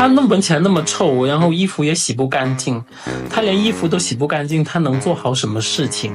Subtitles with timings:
[0.00, 2.82] 他那闻起来那么臭，然后衣服也洗不干净，
[3.28, 6.10] 他连衣服都洗不干净，他能做好什么事情？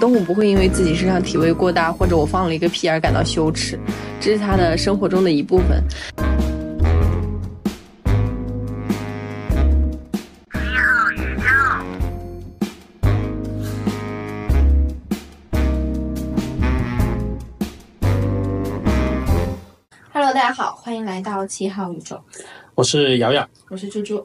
[0.00, 3.78] 动物不会因为自己身上体味过大，或者我放了一个屁而感到羞耻，
[4.18, 5.84] 这是它的生活中的一部分。
[20.86, 22.16] 欢迎来到七号宇宙，
[22.76, 24.24] 我是瑶瑶，我是猪猪。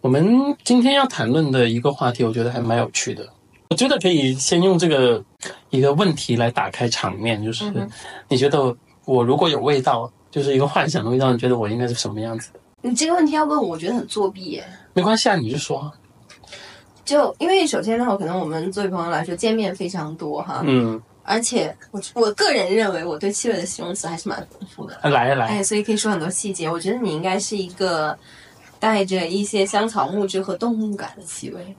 [0.00, 3.24] 我们今天要谈论的一个话题，我觉得还蛮有趣的。
[3.70, 5.22] 我觉得可以先用这个
[5.70, 7.88] 一个问题来打开场面，就是、嗯
[8.28, 12.58] 你觉得我如果有味道，就是一个幻想的味道，你觉得我应该是什么样子的？
[12.80, 14.64] 你这个问题要问我，我觉得很作弊耶。
[14.94, 15.92] 没关系啊，你就说。
[17.04, 26.68] 就因为首先呢，可能我们作为朋友来说，见面非常多哈，嗯，而且我我个人认为我对气味的形容词还是蛮丰富的，来来，哎，所以可以说很多细节。
[26.68, 28.16] 我觉得你应该是一个
[28.80, 31.76] 带着一些香草木质和动物感的气味。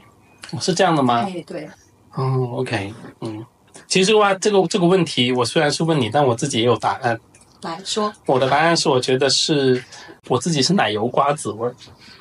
[0.60, 1.26] 是这样的吗？
[1.28, 1.70] 哎，对，
[2.14, 3.46] 哦，OK，嗯，
[3.88, 7.20] 其实这个话，这个这个问题，我虽然是问你，但我自己也有答案。
[7.62, 9.84] 来说我的答案是，我觉得是
[10.28, 11.76] 我自己是奶油瓜子味儿。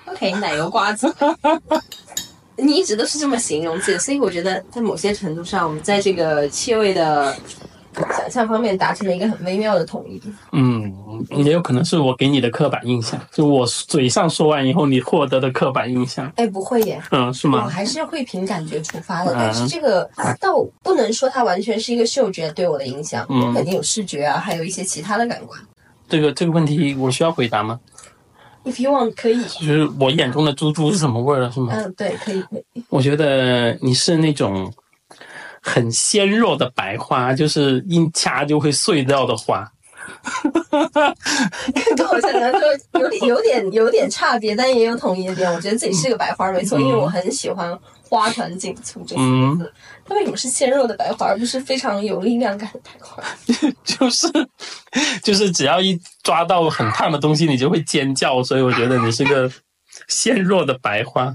[0.07, 1.12] ，OK，奶油瓜子。
[2.56, 7.34] 你一直都是这么形容自己，所以我觉得在某些程度上，我们在这个气味的
[7.95, 10.20] 想象方面达成了一个很微妙的统一。
[10.53, 10.92] 嗯，
[11.45, 16.30] 也有可能是我给你的刻板印象，就我嘴上说完以后，你获得的刻板印象。
[16.36, 17.69] 哎，不会耶，嗯，是吗我？
[17.69, 20.08] 还是会凭感觉出发的，嗯但是这个
[20.41, 25.58] 倒不能说它完全是一个嗅觉对我的影响，嗯肯定有视觉啊，还有一些其他的感官。
[26.08, 27.80] 这个这个问题我需要回答吗？
[28.65, 31.73] If you want，可以，就是我眼中的猪猪是什么味儿了，是吗？
[31.75, 32.85] 嗯，对，可以，可以。
[32.89, 34.73] 我觉得你是那种
[35.61, 39.71] 很纤弱的白花，就是一掐就会碎掉的花。
[41.97, 42.61] 跟我想象说
[43.01, 45.53] 有点、有点、有点差别，但也有统一的点。
[45.53, 47.77] 我觉得自己是个白花，没错，因为我很喜欢
[48.12, 49.73] “花团锦簇”这四个字。
[50.05, 53.23] 它为什么是纤弱的白花，而不是非常有力量感的白花？
[53.83, 54.28] 就是
[55.23, 59.50] 就是只要一抓到很烫的东西，你就会尖叫，所以我觉得你是个
[60.08, 61.34] 纤弱的白花。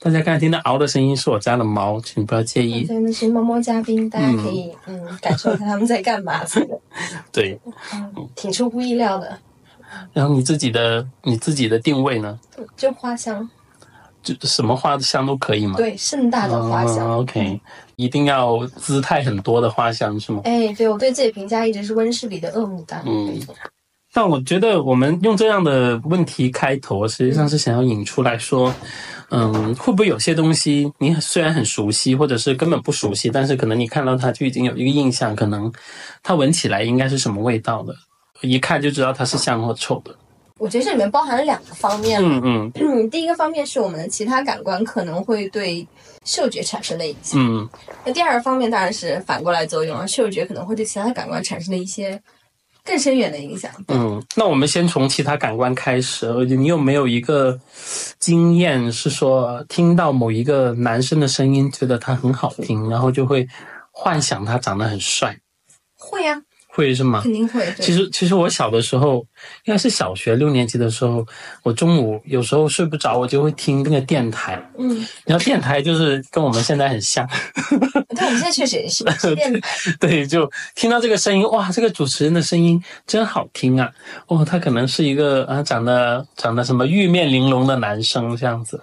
[0.00, 2.84] 大家刚才听到嗷的声音是我家的猫，请不要介意。
[2.84, 6.78] 对，那是猫猫嘉宾，大家可以嗯感受一下他们在干嘛，这个
[7.32, 7.58] 对，
[7.94, 9.38] 嗯挺出乎意料的。
[10.12, 12.38] 然后你自己的你自己的定位呢？
[12.76, 13.48] 就花香，
[14.22, 15.76] 就什么花香都可以吗？
[15.76, 17.10] 对，盛大的花香。
[17.10, 17.60] 哦 OK，
[17.96, 20.42] 一定要姿态很多的花香是吗？
[20.44, 23.02] 哎，对我对自己评价一直是温室里的恶牡丹。
[23.06, 23.40] 嗯
[24.10, 28.74] 但我觉得我们用这样的问题开头，实际上是想要引出来说，
[29.28, 35.70] 嗯，会不会有些东西你虽然很熟悉，或者是根本不熟悉，但是可能你看到它就已经有一个印象，可能
[36.22, 37.94] 它闻起来应该是什么味道的，
[38.40, 40.16] 一看就知道它是香或臭的。
[40.58, 42.20] 我觉得这里面包含了两个方面。
[42.22, 45.86] 嗯嗯嗯， 第一个方面是我们的其他感官可能会对
[46.24, 47.68] 嗅觉产生的影响，嗯
[48.04, 52.20] 那第二个方面当然是反过来作用，而嗅觉可能会对其他的感官产生的一些
[52.84, 53.70] 更深远的影响。
[53.88, 56.26] 嗯，那我们先从其他感官开始。
[56.26, 57.58] 呃你有没有一个
[58.18, 63.46] 经验是说，听到某一个男生的声音，觉得他很好听，然后就会
[63.90, 65.38] 幻想他长得很帅，
[65.98, 66.42] 会呀、
[66.78, 67.20] 会是吗？
[67.24, 67.66] 肯定会。
[67.80, 69.16] 其实，其实我小的时候，
[69.64, 71.26] 应该是小学六年级的时候，
[71.64, 74.62] 我中午有时候睡不着，我就会听那个电台。
[74.78, 77.28] 嗯，然后电台就是跟我们现在很像，
[78.14, 79.68] 对我们现在确实也是是电台，
[79.98, 83.90] 对，就听到这个声音，哇，这个主持人的声音真好听啊！
[84.28, 88.80] 哦，他可能是一个啊，长得长得什么玉面玲珑的男生这样子。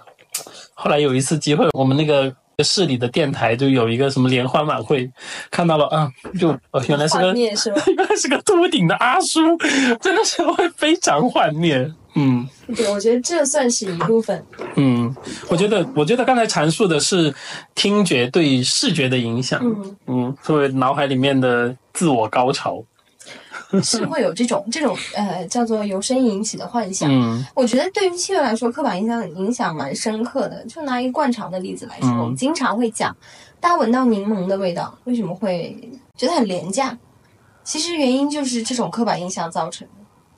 [0.74, 2.30] 后来有一次机会，我们那个
[2.64, 5.10] 市里的电台就有一个什么联欢晚会，
[5.50, 7.26] 看到了啊，就哦，原来是个？
[7.36, 9.40] 原来是个秃顶的阿叔，
[10.00, 11.92] 真的是会非常幻灭。
[12.14, 14.42] 嗯对，我觉得这算是一部分。
[14.76, 15.14] 嗯，
[15.50, 17.34] 我觉得我觉得刚才阐述的是
[17.74, 19.60] 听觉对视觉的影响。
[19.62, 22.82] 嗯，嗯，作为脑海里面的自我高潮。
[23.82, 27.10] 是会有这种这种呃叫做由声音引起的幻想。
[27.10, 30.64] 嗯我觉得对于气味来说，刻板印象影响蛮深刻的。
[30.66, 33.16] 就拿一个惯常的例子来说，嗯我们经常会讲，
[33.60, 35.76] 大家闻到柠檬的味道，为什么会
[36.16, 36.96] 觉得很廉价？
[37.64, 39.92] 其实原因就是这种刻板印象造成的。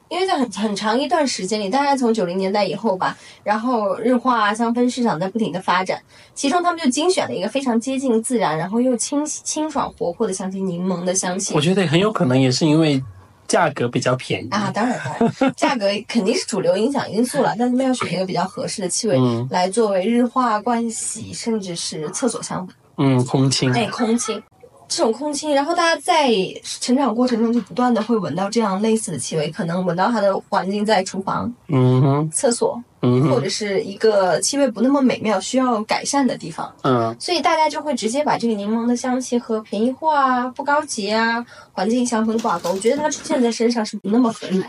[0.08, 3.14] 因为在很很长一段时间里，大概从九零年代以后吧，
[3.44, 6.00] 然后日化啊、香氛市场在不停的发展，
[6.34, 11.60] 其中他们就精选了一个非常接近自然，然后又清清爽活泼的香气——柠檬的香气我。
[11.60, 13.04] 觉得很有可能也是因为
[13.48, 22.70] 价格比较便宜啊，当然当然，价格肯定是主流影响因素了， 但他们要选一个比较合适的气味嗯来作为日化、盥洗，甚至是厕所香氛。
[22.98, 23.72] 嗯，空清。
[23.72, 24.40] 哎，空气。
[24.88, 26.32] 这种空气，然后大家在
[26.62, 42.72] 成长过程中就不断的会闻到这样类似的气味，可能闻到它的环境在厨房、嗯哼，厕所，嗯，或者是一个气味不那么美妙、需要改善的地方，嗯所以大家就会直接把这个柠檬的香气和便宜货啊、不高级啊、环境香氛挂钩。
[42.72, 44.66] 我觉得它出现在身上是不那么合理的。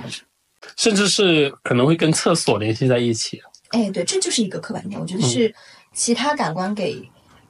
[0.76, 3.42] 甚至是可能会跟厕所联系在一起。
[3.70, 5.56] 哎，对，这就是一个刻板印象，我觉得是
[5.94, 7.02] 其他感官给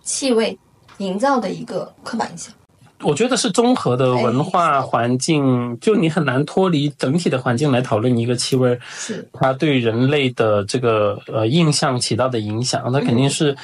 [0.04, 0.58] 气味
[1.00, 2.54] 营造的一个刻板印象。
[3.02, 13.56] 我觉得是综合的文哎化环境，就你很难脱离整体的环境来讨论一个气味，是，它对人类的这个呃印象起到的影响，它肯定是，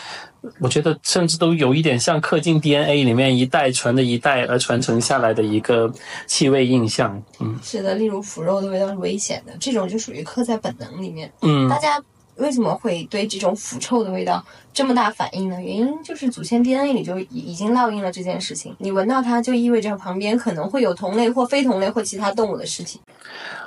[0.60, 5.92] 我觉得甚至都有一点像刻进 DNA 里面一代传的一代而传承下来的一个
[6.28, 7.22] 气味印象。
[7.40, 11.32] 嗯是的，例如腐肉的味道是危险的，这种就属于刻在本能里面。
[11.42, 12.02] 嗯大家
[12.38, 14.44] 为什么会对这种腐臭的味道
[14.74, 15.62] 这么大反应呢？
[15.62, 23.00] 原因就是祖先 DNA 里就已已经烙印了这件事情，你闻到它就意味着旁边可能会有同类或非同类或其他动物的尸体。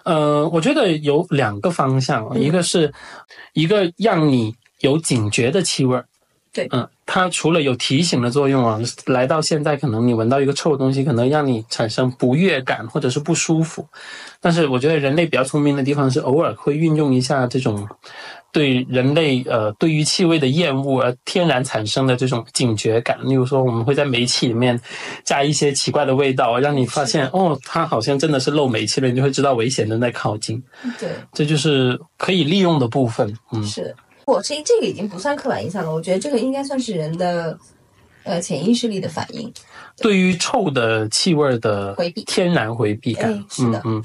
[0.04, 2.92] 呃，我觉得有两个方向，嗯一个是
[3.52, 6.06] 一个让你有警觉的气味儿。
[6.50, 13.86] 对嗯，它除了有提醒的作用啊，来到现在，可能你闻到一个臭的东西，可能让你产生不悦感或者是不舒服。
[14.40, 17.86] 但是我觉得人类比较聪明的地方是偶尔会运用一下这种
[18.52, 23.18] 对人类呃对于气味的厌恶而天然产生的这种警觉感。
[23.24, 24.80] 例如说，我们会在煤气里面
[25.24, 30.62] 加一些奇怪的味道，让你发现哦，它好像真的是漏煤气了，你就会知道危险正在靠近。
[30.98, 33.32] 对，这就是可以利用的部分。
[33.52, 33.94] 嗯是。
[34.24, 37.58] 我这这个已经不算刻板印象了，我觉得这个应该算是人的
[38.24, 39.50] 呃潜意识里的反应。
[40.02, 44.04] 对于臭的气味的回避天然回避感哎，是的嗯嗯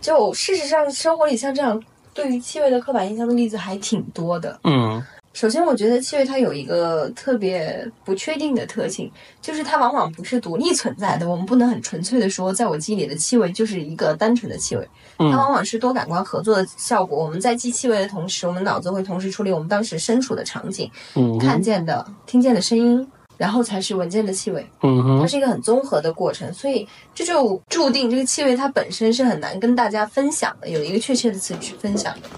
[0.00, 1.82] 就事实上，生活里像这样
[2.14, 4.58] 对于气味的刻板印象的例子还挺多的。
[4.64, 5.02] 嗯
[5.34, 9.10] 首先，我觉得气味它有一个特别不确定的特性，
[9.42, 11.28] 就是它往往不是独立存在的。
[11.28, 14.88] 我们不能很纯粹的说，在我记忆里的气味就是一个单纯的气味，
[15.18, 17.18] 它嗯往往是多感官合作的效果。
[17.18, 23.04] 我们在记气味的同时，我们脑子会同时处理我们当时身处的场景、嗯看见的、听见的声音，
[23.36, 24.66] 然后才是闻见的气味。
[24.82, 32.28] 嗯哼它是一个很综合的过程，所以这就注定这个气味它本身是很难跟大家分享的，有一个确切的词去分享的。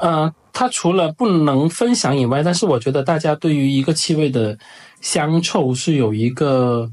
[0.00, 4.56] 呃，它除了不能分享以外，但是我觉得大家对于一个气味的
[5.00, 6.90] 香臭是有一个。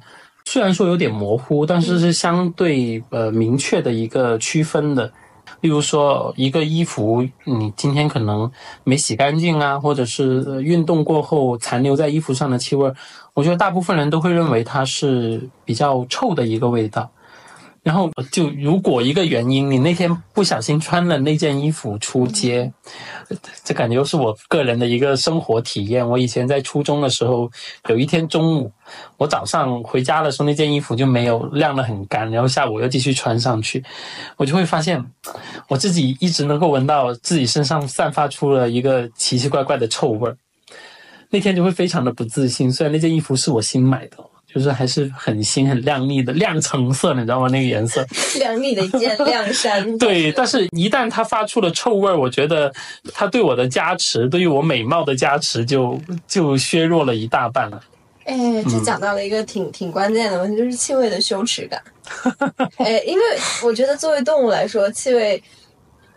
[0.48, 5.12] 虽然说有点模糊，但是是相对呃明确的一个区分的。
[5.66, 8.52] 例如说，一个衣服你今天可能
[8.84, 12.94] 没洗干净啊，或者是运动过后残留在衣服上的气味，
[13.34, 17.10] 我觉得大部分人都会认为它是比较臭的一个味道。
[17.86, 22.74] 然后就如果一个原因，你那天不小心穿了那件衣服出街，
[23.64, 26.10] 这感觉又是我个人的一个生活体验。
[26.10, 27.48] 我以前在初中的时候，
[27.88, 28.72] 有一天中午，
[29.18, 33.84] 我早上回家的时候，那件衣服就没有晾得很干，然后下午又继续穿上去，
[34.36, 35.06] 我就会发现
[35.68, 40.36] 我自己一直能够闻到自己身上散发出了一个奇奇怪怪的臭味儿。
[41.30, 44.18] 那天就会非常的不自信，虽然那件衣服是我新买的。
[44.56, 47.50] 就是还是很新、很亮丽的亮橙色，你知道吗？
[47.52, 48.06] 那个颜色。
[48.40, 49.98] 亮丽的一件亮衫。
[49.98, 52.74] 对，但是一旦它发出了臭味儿，我觉得
[53.13, 57.84] 它对我的加持，对于我美貌的加持就就削弱了一大半了。
[58.24, 61.81] 哎，这讲到了一个挺挺关键的问题，就是气味的羞耻感。
[62.78, 63.24] 哎，因为
[63.62, 65.44] 我觉得作为动物来说，气味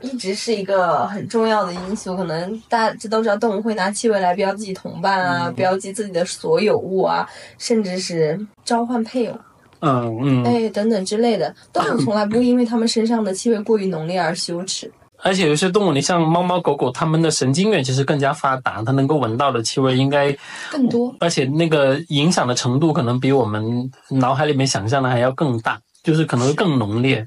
[0.01, 2.17] 一直是一个很重要的因素。
[2.17, 7.29] 可能大家这都知道，动物会拿气味来标记同伴啊，标记自己的所有物啊，
[7.59, 9.39] 甚至是召唤配偶，
[9.81, 14.91] 嗯嗯，哎，等等之类的，动物从来不会因为它们身上的气味过于浓烈而羞耻。
[15.21, 20.33] 而且有些动物，你像猫猫狗狗，它们的神经元其实更加发达，它能够闻到的气味应该
[20.71, 27.27] 更多，而且那个影响的程度可能比我们脑海里面想象的还要更大，就是可能会更浓烈。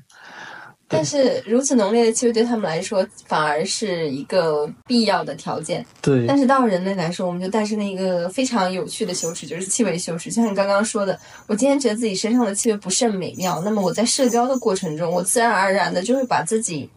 [0.91, 5.85] 但是如此浓烈的气味对他们来说反而是一个必要的条件。
[6.01, 10.29] 对，但是到人类来说，我们就诞生了一个非常有趣的羞耻，就是气味羞耻。
[10.29, 11.17] 就像你刚刚说的，
[11.47, 16.89] 我今天觉得自己身上的气味不甚美妙，那么我在社交的过程中，我自然而然的就会把自己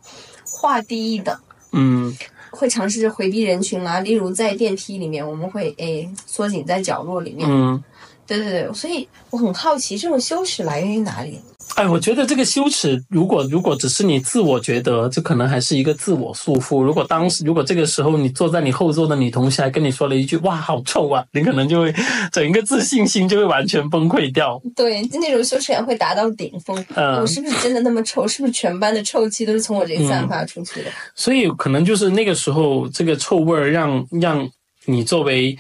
[0.44, 1.36] 划低一等。
[1.72, 2.14] 嗯
[2.56, 7.48] 会尝试着回避人群啦、例如在电梯里面，我们会诶缩紧在角落里面。
[7.50, 7.82] 嗯，
[8.26, 11.38] 对对对，所以我很好奇，这种羞耻来源于哪里？
[11.76, 16.82] 哎，我觉得这个羞耻，如果如果只是你自我觉得，这可能还是一个自我束缚。
[16.82, 21.92] 如果当时，如果这个时候你坐在你后座的女同学还跟你说了一句“哇，好臭啊”，你可能就会
[22.30, 24.60] 整个自信心就会完全崩溃掉。
[24.76, 26.84] 对，就那种羞耻感会达到顶峰。
[26.94, 28.28] 嗯我是不是真的那么臭？
[28.28, 30.90] 是不是全班的臭气都是从我这里散发出去的？
[31.16, 34.48] 所以可能就是那个时候，这个臭味儿让让
[34.84, 35.58] 你作为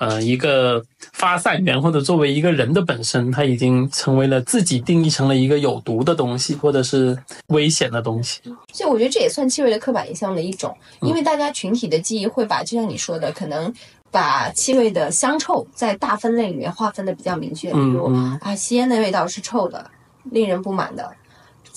[0.00, 7.16] 呃一个发散源，或者作为一个人的本身，它已经成为了自己定义成了一个有毒的东西，或者是
[7.48, 8.40] 危险的东西。
[8.72, 13.72] 所以我觉得这也算气味的刻板印象的一种，因为大家群体的记忆会把，就像你说的，可能
[14.10, 19.90] 把气味的香臭在大分类里面划分的比较明确，比如、嗯啊，吸烟的味道是臭的，
[20.24, 21.08] 令人不满的。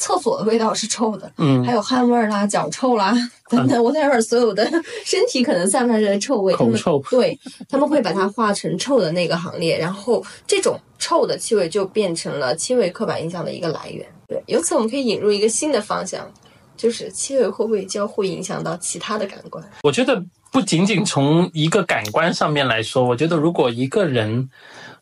[0.03, 3.15] 厕所的味道是臭的，嗯还有汗味儿啦、脚臭啦
[3.49, 4.69] 等等，whatever，所有的
[5.05, 14.05] 身体可能散发出来的臭味，臭对他们会把它划成臭的那个行列，然后这种臭的气味就变成了气味刻板印象的一个来源。
[14.27, 16.29] 对，由此我们可以引入一个新的方向，
[16.75, 19.63] 就是气味会不会交互影响到其他的感官？
[19.83, 24.49] 我觉得不仅仅从一个感官上面来说，我觉得如果一个人，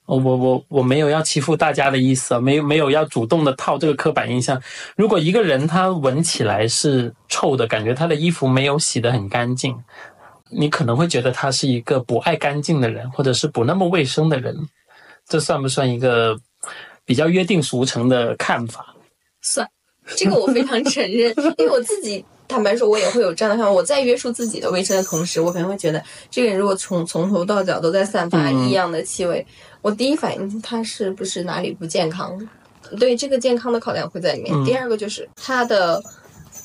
[0.05, 4.61] 我我我我没有要欺负大家的意思啊，没有没有要主动的套这个刻板印象。
[4.95, 9.77] 如果一个人他闻起来是臭的，感觉他的衣服没有洗得很干净，
[10.49, 14.55] 你可能会觉得他是一个不爱干净的人，或者是不那么卫生的人。
[15.27, 16.37] 这算不算一个
[17.05, 18.93] 比较约定俗成的看法？
[19.41, 19.65] 算，
[20.17, 23.71] 这个我非常承认，因为我自己坦白说，我也会有这样的看法。
[23.71, 29.45] 我在约束自己的卫生的同时，我可能会觉得，这个人如果从从头到脚都在散发嗯异样的气味，
[29.81, 32.37] 我第一反应他是不是哪里不健康？
[32.99, 34.53] 对这个健康的考量会在里面。
[34.53, 36.01] 嗯第二个就是他的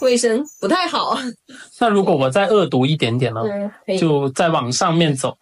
[0.01, 1.17] 卫生不太好，
[1.79, 3.41] 那如果我再恶毒一点点呢？
[3.87, 5.37] 嗯，就再往上面走，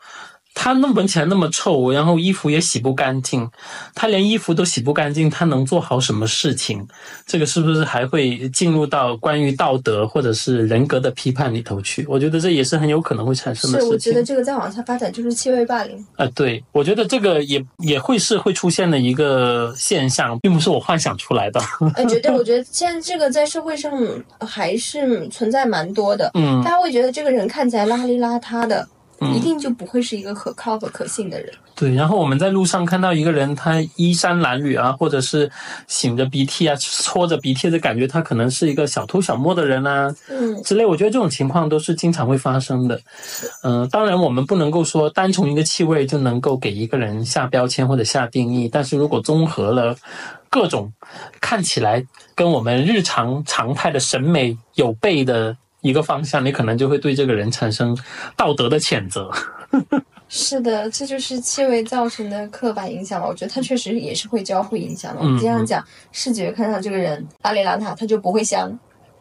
[0.54, 3.50] 他那闻起来那么臭，然后衣服也洗不干净，
[3.94, 6.86] 他连衣服都洗不干净，他能做好什么事情？
[7.26, 12.06] 这个是不是还会进入到关于道德或者是人格的批判里头去？
[12.08, 13.98] 我觉得这也是很有可能会产生的是，我。
[14.04, 16.06] 觉得这个再往下发展就是气味霸凌。
[16.16, 21.58] 啊、对，我觉得这个也也会是会出现的一个现象，并不是我幻想出来的。
[21.96, 23.90] 呃，绝对，我觉得现在这个在社会上
[24.46, 26.30] 还是存在蛮多的。
[26.34, 28.88] 嗯大家会觉得这个人看起来邋里邋遢的，嗯
[29.20, 31.52] 一定就不会是一个可靠和可信的人。
[31.74, 35.50] 对，然后我们在路上看到一个人，他衣衫褴褛啊，或者是
[35.88, 40.86] 擤着鼻涕啊、搓着鼻涕的感觉，他可能是一个小偷小摸的人啊嗯，之类。
[40.86, 43.00] 我觉得这种情况都是经常会发生的。
[43.62, 49.96] 嗯、当然我们不能够说单从一个气味就能够给一个人下标签或者下定义，但是如果综合了
[50.48, 50.92] 各种
[51.40, 52.06] 看起来
[52.36, 57.96] 跟我们日常常态的审美有悖的一个方向，你可能就会对这个人产生
[58.34, 59.30] 道德的谴责。
[60.30, 63.28] 是的，这就是气味造成的刻板印象嘛。
[63.28, 65.20] 我觉得它确实也是会交互影响的。
[65.20, 68.76] 我们经常讲，视觉看上这个人邋里邋遢，他就不会香。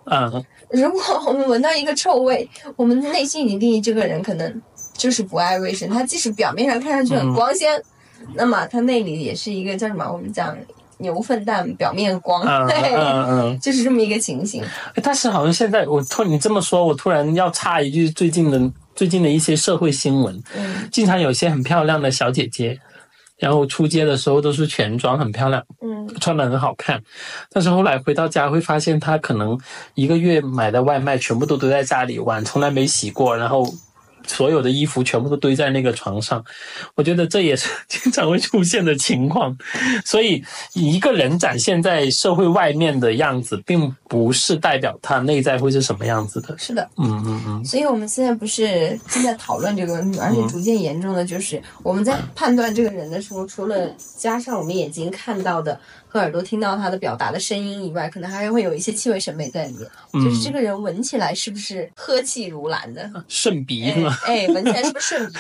[0.06, 4.62] 嗯，如果我们闻到一个臭味，我们内心已经定义这个人可能
[4.94, 5.90] 就是不爱卫生。
[5.90, 7.82] 他即使表面上看上去很光鲜，
[8.36, 10.10] 那么他内里也是一个叫什么？
[10.10, 10.58] 我们讲
[11.04, 13.60] 牛粪蛋表面光， 嗯对，嗯嗯。
[13.60, 14.64] 就是这么一个情形。
[14.96, 18.60] 哎但是好像现在我突你这么说，我突然要插一句最近的
[18.96, 22.80] 最近的一些社会新闻，嗯经常有些很漂亮的小姐姐，
[23.38, 27.00] 然后出街的时候都是全妆，很漂亮，嗯，穿的很好看。
[27.52, 29.60] 但是后来回到家会发现，她可能
[29.94, 33.64] 一个月买的外卖全部都堆在家里，碗从来没洗过，然后。
[34.26, 36.44] 所有的衣服全部都堆在那个床上，
[36.96, 39.56] 我觉得这也是经常会出现的情况。
[40.06, 46.58] 所以，一个人展现在社会外面的样子，并不是代表他内在会是什么样子的。
[46.58, 46.90] 是的。
[46.98, 55.80] 嗯嗯嗯，所以我们现在不是正在讨论这个问题，而且逐渐严重的就是我们在判断这个人的时候，除了加上我们眼睛看到的
[56.14, 63.12] 和耳朵听到他的表达的声音以外，可能还会有一些气味审美在里面，就是这个人闻起来是不是呵气如兰的？
[63.28, 64.16] 顺鼻是吗？
[64.24, 65.40] 哎，闻起来是不是顺鼻？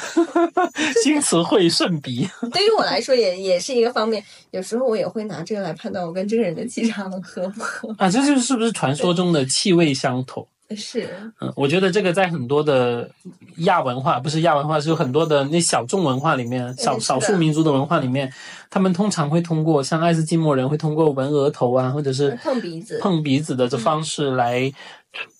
[1.03, 2.27] 新词汇顺鼻。
[2.51, 7.95] 对于我来说也也是一个方面，有时候我也会拿这个来判断我跟这个人的气场合不合。
[7.99, 10.47] 啊，这就是不是传说中的气味相投？
[10.75, 13.09] 是，嗯，我觉得这个在很多的
[13.57, 18.31] 亚文化，不是亚文化，是有很多的那小众文化里面，少少数民族的文化里面，
[18.69, 24.71] 他们通常会通过像爱斯基摩人会通过闻额头啊，或者是碰鼻子碰鼻子的这方式来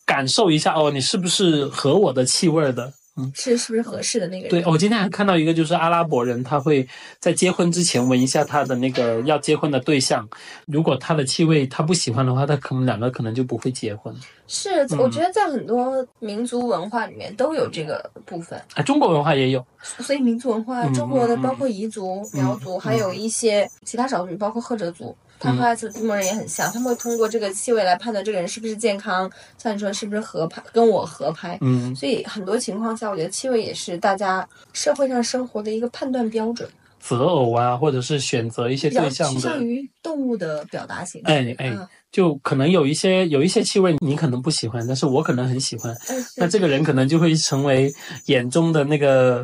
[0.06, 2.94] 感受一下，哦，你是不是合我的气味的？
[3.36, 4.50] 是是不是合适的那个人？
[4.50, 6.88] 对，我今天还看到一个，就是阿拉伯人，他会
[7.20, 10.28] 在结婚之前闻一下他的那个要结婚的对象，
[10.66, 14.14] 如果他的气味他不喜欢的话，他可能两个可能就不会结婚。
[14.48, 31.58] 是，我觉得在很多民族文化里面都有这个部分，啊，中国文化也有，所以民族文化，嗯中国的嗯包括彝族、苗族，嗯还有一些其他少数民族，包括赫哲族，他和爱斯基摩人也很像，他们会通过这个气味来判断这个人是不是健康，像你说是不是合拍，跟我合拍。
[31.60, 36.70] 嗯，所以很多情况下，我觉得气味也是大家社会上生活的一个判断标准，
[37.02, 41.28] 择偶啊，或者是选择一些对象的趋向，于动物的表达形式。
[41.28, 47.92] 哎哎啊就可能有一些有一些气味你可能不喜欢，但是我可能很喜欢，哎那这个人可能就会成为
[48.28, 49.44] 眼中的那个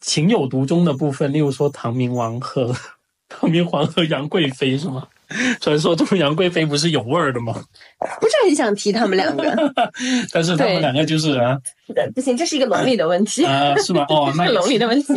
[0.00, 2.74] 情有独钟的部分，例如说唐明王和
[3.40, 5.06] 唐明皇和杨贵妃是吗？
[5.60, 7.52] 传说中杨贵妃不是有味儿的吗？
[8.20, 9.44] 不是很想提他们两个，
[10.32, 11.58] 但是他们两个就是啊
[12.14, 13.44] 不行，这是一个伦理的问题。
[13.44, 14.06] 啊是吗？
[14.08, 15.12] 哦， 那是伦理的问题。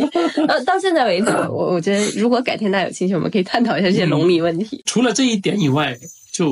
[0.48, 4.82] 呃，到现在为止，我我觉得如果改天大家有兴趣，我们可以探讨一下这些伦理问题。
[4.86, 5.96] 除了这一点以外，
[6.32, 6.48] 就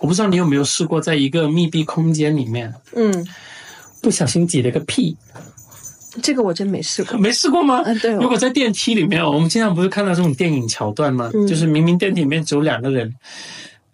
[0.00, 3.26] 我不知道你有没有试过，在一个密闭空间里面嗯，
[4.02, 5.16] 不小心挤了个屁，
[6.22, 7.16] 这个我真没试过。
[7.18, 7.82] 没试过吗？
[7.84, 11.30] 嗯，对哦，如果在电梯里面，我们经常不是看到这种电影桥段吗？
[11.34, 13.14] 嗯就是明明电梯里面只有两个人，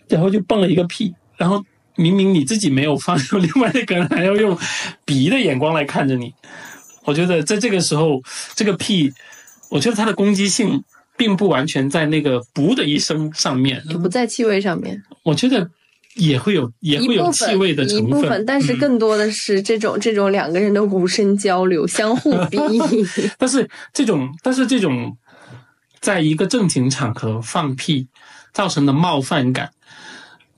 [0.09, 1.63] 然后就蹦了一个屁，然后
[1.97, 4.57] 明明你自己没有放，另外一个人还要用
[5.07, 6.33] 鄙夷的眼光来看着你。
[7.05, 8.23] 我觉得在这个时候，
[8.55, 9.13] 这个屁，
[9.69, 10.83] 我觉得它的攻击性
[11.17, 15.71] 并不完全在那个“噗”的一声上面，就不在气味上面，我觉得
[16.15, 23.05] 也会有也会有气味的一成分，部分，但是嗯更多的是这种这种两个人的无声交流，相互鄙夷。
[23.39, 25.17] 但是这种，但是这种，
[26.01, 28.09] 在一个正经场合放屁
[28.53, 29.71] 造成的冒犯感，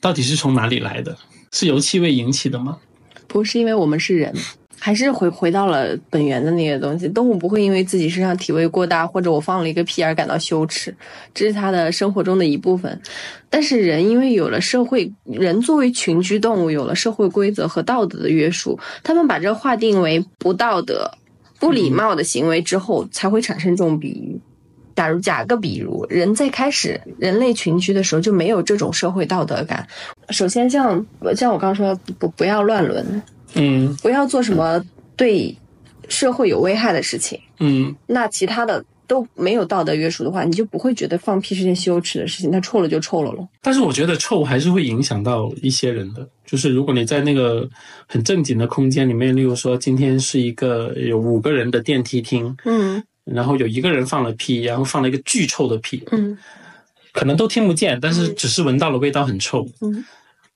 [0.00, 1.16] 到底是从哪里来的？
[1.52, 2.78] 是由气味引起的吗？
[3.26, 4.34] 不是因为我们是人，
[4.78, 7.08] 还是回回到了本源的那个东西。
[7.08, 10.94] 动物不会因为自己身上体味过大，或者我放了一个屁而感到羞耻，
[11.34, 13.00] 这是它的生活中的一部分。
[13.48, 21.10] 但是人因为有了社会，人作为群居动物，有了社会规则和道德的约束，他们把这划定为不道德、
[21.58, 24.40] 不礼貌的行为之后，才会产生这种比喻。
[24.94, 29.86] 假如假个比如，人在开始人类群居的时候就没有这种社会道德感。
[30.30, 31.04] 首先像，
[31.34, 33.22] 像我刚刚说，不不要乱伦，
[33.56, 34.80] 嗯不要做什么
[35.16, 35.56] 对
[36.08, 37.40] 社会有危害的事情。
[37.58, 42.50] 嗯，那其他的都没有道德约束的话，你就不会觉得放屁是件羞耻的事情。
[42.50, 43.48] 它臭了就臭了咯。
[43.62, 46.28] 但是我觉得臭还是会影响到一些人的。
[46.44, 47.68] 就是如果你在那个
[48.06, 56.38] 很正经的空间里面，例如说今天是一个有五个人的电梯厅，嗯然后有一个人放了屁，然后放了一个巨臭的屁，嗯
[57.12, 59.66] 可能都听不见，但是只是闻到了味道很臭。
[59.80, 60.04] 嗯，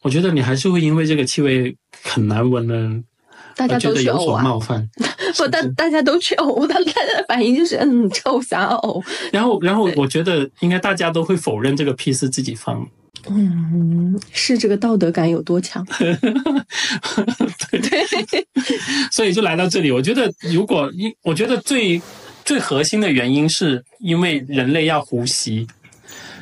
[0.02, 3.02] 我觉得你还是会因为这个气味很难闻呢，
[3.56, 4.88] 大家都觉得有去呕啊，所冒犯。
[5.36, 9.02] 不，大大家都去呕，大家的反应就是 嗯臭想呕。
[9.32, 12.90] 然后，然后我觉得应该大家都会否认这个屁是自己放的。
[13.28, 15.86] 嗯，是这个道德感有多强？
[17.70, 18.06] 对，
[19.10, 19.90] 所以就来到这里。
[19.92, 22.00] 我觉得，如果因，我觉得最
[22.44, 25.66] 最核心的原因是因为人类要呼吸，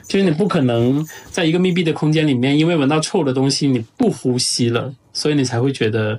[0.08, 6.18] 就是你不可能在一个密闭的空间里面，因为闻到臭的东西你不呼吸了，所以你才会觉得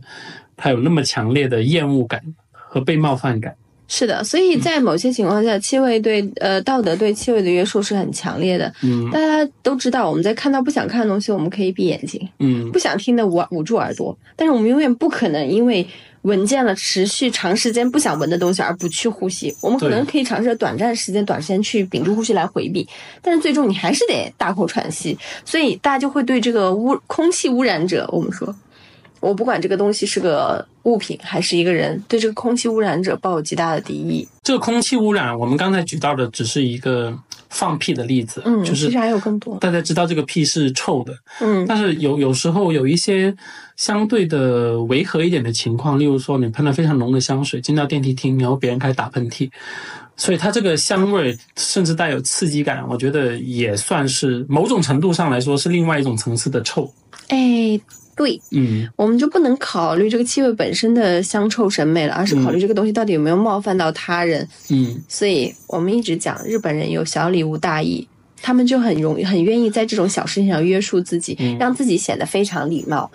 [0.56, 2.21] 它有那么强烈的厌恶感
[2.52, 3.56] 和被冒犯感。
[3.91, 8.71] 是的，所以在某些情况下，气味对呃道德对气味的约束是很强烈的。
[8.84, 14.15] 嗯大家都知道，我们在看到不想看的东西，我们可以闭眼睛；嗯不想听的捂捂住耳朵。
[14.36, 15.88] 但是我们永远不可能因为
[16.23, 19.55] 闻见了持续长时间不想闻的东西而不去呼吸。
[19.62, 22.88] 我们可能可以尝试短暂时间、短时间去屏住呼吸来回避，
[23.21, 25.17] 但是最终你还是得大口喘息。
[25.45, 28.55] 所以大家就会对这个污空气污染者，我们说。
[29.19, 34.27] 我不管这个东西是个物品还是一个人，对这个空气污染者抱有极大的敌意。
[34.43, 37.17] 这个空气污染，我们刚才举到的只是一个
[37.49, 39.58] 放屁的例子，嗯，就是其实还有更多。
[39.58, 43.36] 大家知道这个屁是臭的，嗯但是有有时候有一些
[43.75, 49.49] 相对的违和一点的情况，例如说你喷了非常浓的香水进到电梯厅，然后别人开始打喷嚏，
[50.15, 56.91] 所以它这个香味甚至带有刺激感，我觉得也算是某种程度上来说是另外一种层次的臭。
[57.27, 57.79] 哎，
[58.19, 64.45] 对，嗯我们就不能考虑这个气味本身的香臭审美了，而是考虑这个东西到底有没有冒犯到他人。
[64.67, 68.05] 嗯所以我们一直讲日本人有小礼物大义，
[68.41, 73.10] 他们就很容易很愿意在这种小事情上约束自己，嗯让自己显得非常礼貌。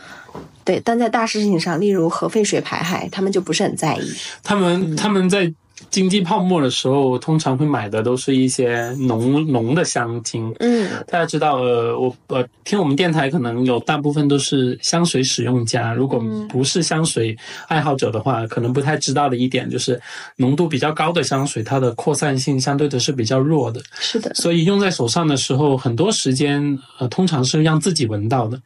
[0.65, 4.11] 对，但在大事情上，例如核废水排海，他们就不是很在意。
[4.43, 5.53] 他们他们在
[5.91, 10.55] 经济泡沫的时候，通常会买的都是一些浓浓的香精。
[10.61, 10.89] 嗯。
[11.07, 17.37] 大家知道，呃，我呃听我们电台可能有大部分都是香水使用家，如果嗯不是香水
[17.69, 20.01] 爱好者的话，可能不太知道的一点就是，
[20.37, 28.61] 浓度比较高的香水，它的扩散性相对的是比较弱的，是的，所以用在手上的时候，很多时间呃通常是让自己闻到的，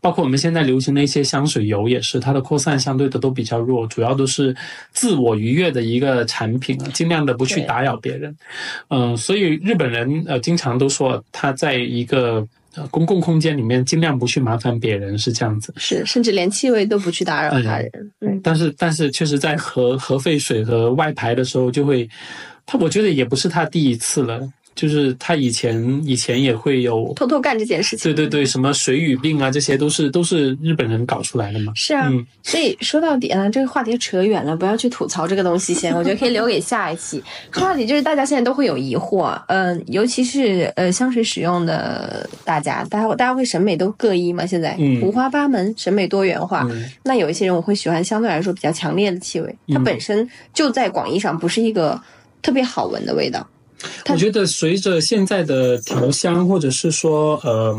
[0.00, 4.54] 包括我们现在流行的一些香水油也是，它的扩散相对的都比较弱，主要都是
[4.92, 8.36] 自我愉悦的一个产品啊，尽量的不去打扰别人。
[8.88, 15.72] 嗯、所以日本人呃经常都说他在一个呃公共空间里面尽量不去麻烦别人是这样子。
[15.76, 17.90] 是，甚至连气味都不去打扰他人。
[18.20, 22.08] 嗯，但是但是确实在核核废水和外排的时候就会，
[22.66, 24.40] 他我觉得也不是他第一次了。
[24.74, 28.12] 就是他以前以前也会有，偷偷干这件事情。
[28.12, 31.72] 对对对，什么水俣病啊，这些都是都是日本人搞出来的嘛。
[31.74, 37.22] 是啊，嗯所以说到底呢，这个话题扯远了，不要去吐槽这个东西先，我觉得可以留给下一期。
[37.52, 46.66] 说到底就是大家现在都会有疑惑，嗯、尤其是呃香水使用的大家，大家大家会审美都各异嘛，现在、嗯五花八门，审美多元化。
[46.70, 52.00] 嗯那有一些人我会喜欢相对来说比较强烈的气味，它嗯本身就在广义上不是一个
[52.42, 53.46] 特别好闻的味道。
[54.10, 57.74] 我觉得随着现在的调香，或者是说呃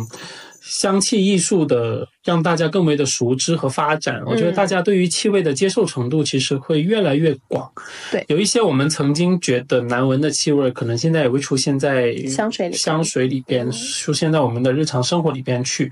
[0.67, 7.71] 香气艺术的让大家更为的熟知和发展，我觉得大家对于气味的接受程度其实会越来越广。
[8.11, 15.91] 对有一些我们曾经觉得难闻的气味，可能现在也会出现在香水里边香水里边，出现在我们的日常生活里边去。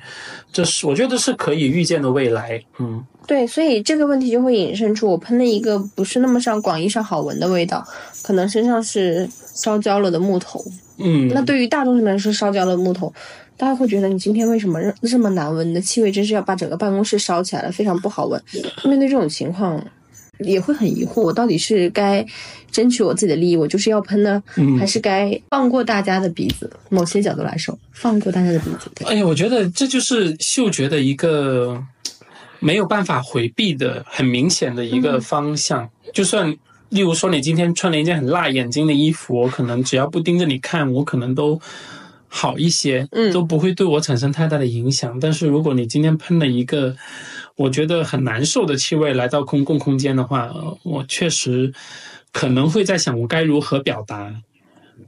[0.52, 2.60] 这是我觉得是可以预见的未来。
[2.80, 7.88] 嗯对，所以这个问题就会引申出我喷了一个不是那么上广义上好闻的味道，
[8.24, 10.62] 可能身上是烧焦了的木头。
[10.98, 13.12] 嗯，那对于大众上来说，烧焦了木头，
[13.58, 18.42] 大家会觉得你今天为什么这这么难闻你的气味，真是要把整个办公室烧起来了，非常不好闻。
[18.84, 19.84] 面对这种情况，
[20.40, 22.26] 也会很疑惑，我到底是该
[22.72, 26.70] 争取我自己的利益，我就是要喷呢，嗯还是该放过大家的鼻子？
[26.90, 28.92] 某些角度来说，放过大家的鼻子。
[28.96, 31.82] 对，哎呀，我觉得这就是嗅觉的一个
[32.60, 35.88] 没有办法回避的很明显的一个方向。
[36.14, 36.50] 就算
[36.90, 41.60] 例如说你今天穿了一件很辣眼睛的衣服，我可能只要不盯着你看，我可能都
[42.36, 45.20] 好一些，嗯都不会对我产生太大的影响。
[45.20, 46.96] 但是如果你今天喷了一个
[47.56, 51.72] 我觉得很难受的气味来到公共空间的话，呃我确实
[52.32, 54.34] 可能会在想我该如何表达。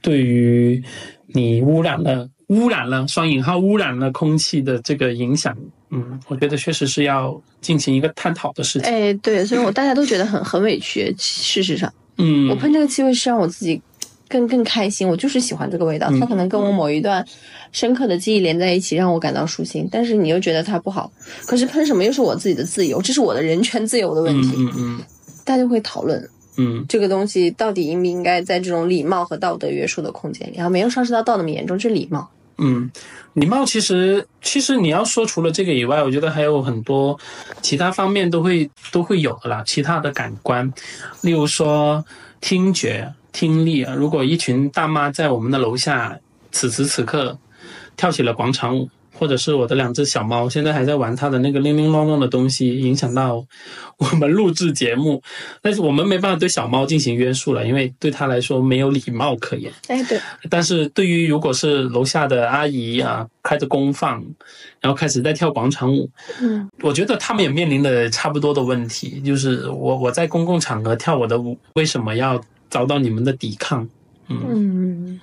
[0.04, 0.84] 对于
[1.28, 5.58] 你污染了污染了双引号污染了空气的这个影响，
[5.90, 8.88] 嗯，我觉得确实是要进行一个探讨的事情。
[8.88, 11.12] 哎，对，所以我大家都觉得很很委屈。
[11.18, 13.82] 事实上，嗯，我喷这个气味是让我自己
[14.28, 17.26] 更更开心，我就是喜欢这个味道，嗯它可能跟我某一段
[17.72, 19.88] 深刻的记忆连在一起，让我感到舒心。
[19.92, 21.12] 但是你又觉得它不好，
[21.46, 25.00] 可是喷什么又是我自己的自由，这是我的人权自由的问嗯题，嗯嗯
[25.44, 32.30] 大家会讨论嗯这个东西到底应不应该在这种礼貌和道德约束的空间里，然后没有上升到道那么严重，就是礼貌。
[32.58, 32.90] 嗯，
[33.34, 37.20] 礼貌其实其实你要说除了这个以外，我觉得还有很多
[37.62, 40.74] 其他方面都会都会有的啦，其他的感官，
[41.20, 42.06] 例如说
[42.40, 43.94] 听觉、听力啊。
[43.94, 46.18] 如果一群大妈在我们的楼下
[46.54, 47.38] 此时此刻
[47.98, 53.46] 跳起了广场舞，或者是我的两只小猫现在还在玩它的那个铃铃啷啷的东西，影响到
[53.98, 55.22] 我们录制节目，
[55.62, 59.72] 但是我们没办法对小猫进行约束了，因为对它来说没有礼貌可言。
[59.88, 60.20] 哎，对，
[60.50, 64.24] 但是对于如果是楼下的阿姨啊，开着功放，
[64.82, 66.10] 然后开始在跳广场舞，
[66.42, 73.88] 嗯，我觉得他们也面临的差不多的问题，就是我我在公共场合跳我的舞，为什么要遭到你们的抵抗？
[74.28, 75.20] 嗯嗯，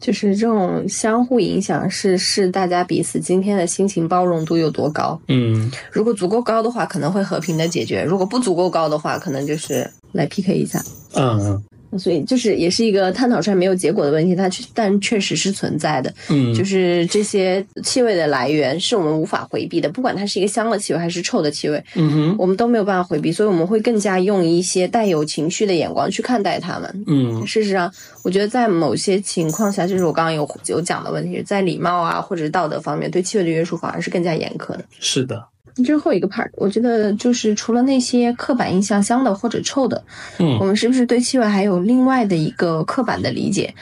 [0.00, 5.20] 就是这种相互影响是是大家彼此今天的心情包容度有多高。
[5.28, 10.82] 嗯如果足够高的话，可能会和平的解决；如果不足够高的话，可能就是来 PK 一下。
[11.14, 11.62] 嗯
[11.98, 16.12] 所以就是也是一个探讨出来没有结果的问题，它确但确实是存在的。
[16.28, 27.04] 嗯，就是这些气味的来源是我们无法回避的，不管它是一个香的气味还是臭的气味，嗯哼我们都没有办法回避，所以我们会更加用一些带有情绪的眼光去看待它们。
[27.06, 34.84] 嗯事实上，我觉得在某些情况下，就是我刚刚有有讲的问题，在礼貌啊或者是道德方面，对气味的约束反而是更加严苛的。
[34.98, 35.44] 是的，
[35.82, 40.02] 最后一个 part，我觉得就是除了那些刻板印象香的或者臭的，
[40.38, 43.74] 嗯我嗯们是不是对气味还有另外的一个刻板的理解？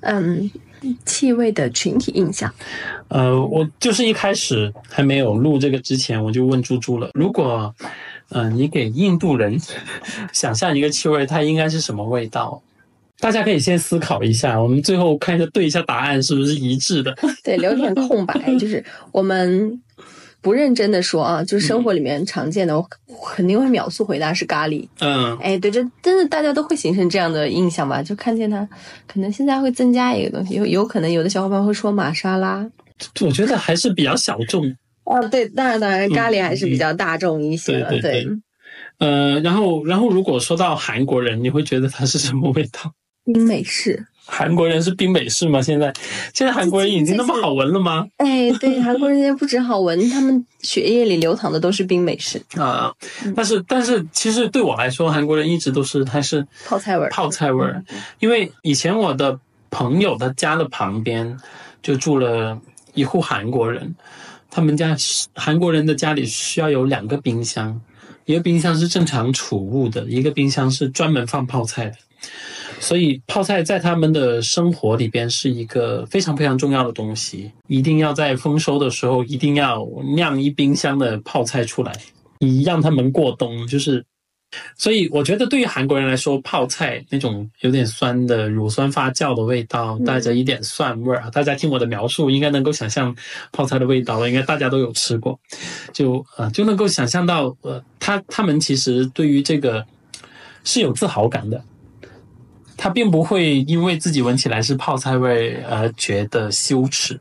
[0.00, 0.50] 嗯，
[1.04, 2.52] 气味的群体印象。
[3.08, 7.74] 呃，我就是一开始还没有录这个之前，我就问猪猪了，如果
[8.28, 9.58] 呃你给印度人
[10.32, 12.62] 想象一个气味，它应该是什么味道？
[13.18, 17.16] 大家可以先思考一下，我们最后看一下对一下答案是不是一致的。
[17.42, 19.80] 对，留点空白，就是我们
[20.46, 22.88] 不认真的说啊，就是生活里面常见的，我
[23.34, 24.86] 肯定会秒速回答是咖喱。
[25.00, 28.00] 嗯哎，对，这真的大家都会形成这样的印象吧？
[28.00, 28.64] 就看见它，
[29.08, 32.64] 可能现在会增加一个东西，有有可能有的小伙伴会说玛莎拉。
[33.22, 34.64] 我觉得还是比较小众。
[35.02, 38.28] 哦， 对，当然当然，咖喱还是比较大众一些的，对对对
[39.00, 42.92] 呃，然后然后如果说到韩国人，你会觉得它是什么味道？
[43.24, 44.06] 冰美式。
[44.28, 45.62] 韩国人是冰美式吗？
[45.62, 45.92] 现在
[46.34, 48.06] 现在韩国人已经那么好闻了吗？
[48.18, 52.92] 哎，对，韩国人现在不止好闻，他们血液里流淌的都是冰美式啊、
[53.36, 57.10] 但是但是其实对我来说，韩国人一直都是还是泡菜味儿。
[57.10, 57.84] 泡菜味儿，
[58.18, 59.38] 因为以前我的
[59.70, 61.38] 朋友他家的旁边
[61.82, 62.60] 就住了
[62.94, 63.94] 一户韩国人，
[64.50, 64.96] 他们家
[65.34, 67.80] 韩国人的家里需要有两个冰箱，
[68.24, 71.96] 一个冰箱是正常储物的，一个冰箱是专门放泡菜的。
[72.78, 81.92] 所以泡菜在他们的生活里边是一个非常非常重要的东西，一定要在丰收的时候一定要酿一冰箱的泡菜出来，
[82.40, 83.66] 以让他们过冬。
[83.66, 84.04] 就是，
[84.76, 93.14] 所以我觉得对于韩国人来说，泡菜那种有点酸的乳酸发酵的味道，带着一点蒜味儿，大家听我的描述应该能够想象
[93.52, 95.38] 泡菜的味道了，应该大家都有吃过，
[95.92, 99.84] 就呃就能够想象到呃，他他们其实对于这个
[100.62, 101.62] 是有自豪感的。
[102.76, 107.18] 他并不会因为自己闻起来是泡菜味而觉得羞耻，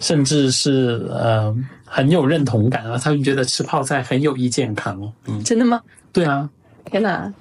[0.00, 5.12] 甚至是呃很有认同感啊，他们觉得吃泡菜很有益健康哦。
[5.26, 5.80] 嗯，真的吗？
[6.12, 6.48] 对啊，
[6.86, 7.32] 天哪，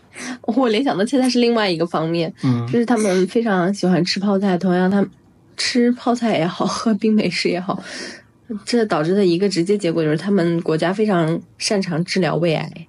[0.42, 5.10] 我联想到现在是另外一个方面，嗯就是他们非常喜欢吃泡菜，同样他们
[5.56, 7.82] 吃泡菜也好，喝冰美式也好，
[8.66, 12.88] 这导致的一个直接结果就是他们国家非常擅长治疗胃癌。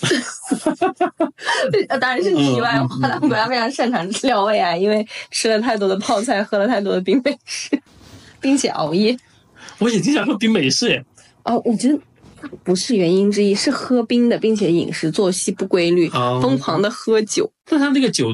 [1.88, 7.80] 呃，当然是题外话，他们国家非常擅长治疗胃癌，因为吃了太多的泡菜，喝了太多的冰美式，
[8.40, 9.16] 并且熬夜。
[9.78, 11.04] 我也经常喝冰美式耶。
[11.44, 11.98] 哦，我觉得
[12.64, 17.50] 不是原因之一，是喝冰的，并且饮食作息不规律，哦疯狂的喝酒。
[17.66, 18.28] 但他那个酒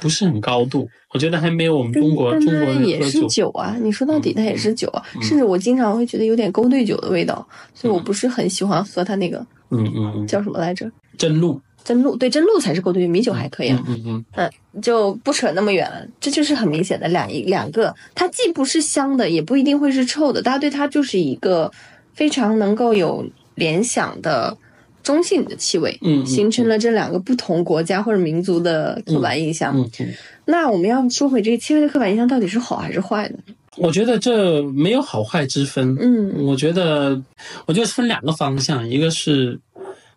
[0.00, 3.28] 不是很高度，我觉得还没有我们中国但中国它也是酒。
[3.28, 9.38] 酒啊，你说到底它也是酒啊，甚至我经常会觉得有点勾兑酒的味道，所以我不是很喜欢喝它那个
[9.70, 10.90] 嗯嗯嗯，叫什么来着？
[11.16, 11.60] 真露。
[11.84, 14.02] 真露，对，真露才是勾兑酒，米酒还可以啊嗯。
[14.06, 21.70] 嗯嗯，就不扯那么远了，这就是很明显的两一两个，它既不是香的，也不一定会是臭的，大家对它就是一个
[22.14, 24.56] 非常能够有联想的
[25.02, 29.76] 中性的气味，嗯嗯形成了这两个不同国家或者民族的刻板印象。
[29.76, 30.14] 嗯嗯，
[30.46, 33.38] 那我们要说回这个气味的刻板印象到底是好还是坏呢？
[33.76, 35.96] 我觉得这没有好坏之分。
[36.00, 37.20] 嗯我觉得，
[37.66, 39.58] 我觉得分两个方向，一个是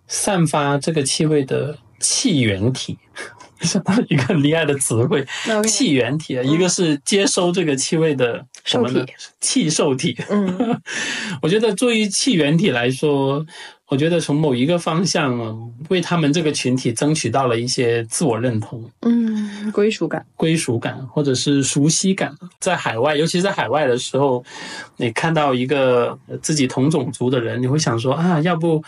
[0.07, 2.97] 散发这个气味的气源体，
[3.61, 5.25] 相当于一个很厉害的词汇
[5.67, 9.31] 气源体；一个是接收这个气味的什么呢受？
[9.41, 10.15] 气受体。
[10.29, 10.81] 嗯
[11.41, 13.45] 我觉得，作为气源体来说，
[13.89, 15.55] 我觉得从某一个方向啊
[15.89, 18.83] 为他们这个群体争取到了一些自我认同。
[19.01, 24.43] 嗯，归属感，归属感或者是熟悉感，在海外，尤其是在海外的时候，
[24.97, 28.83] 你看到一个自己同种族的人，你会想说啊，要不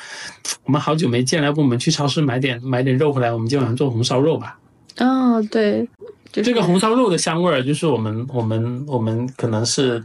[0.65, 4.59] 我们好久没见了，要不我们去超市买点买点肉回来，我们今晚做红烧肉吧。
[4.97, 5.87] 哦，对，
[6.29, 10.03] 就是这个红烧肉的香味儿，就是我们我们我们可能是